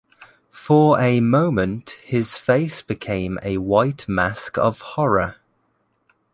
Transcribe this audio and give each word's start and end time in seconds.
For 0.55 0.99
a 0.99 1.19
moment 1.19 1.91
his 2.03 2.35
face 2.35 2.81
became 2.81 3.37
a 3.43 3.59
white 3.59 4.09
mask 4.09 4.57
of 4.57 4.79
horror. 4.81 5.35